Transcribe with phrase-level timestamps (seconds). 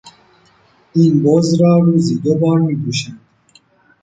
[0.93, 3.19] این بز را روزی دوبار میدوشند.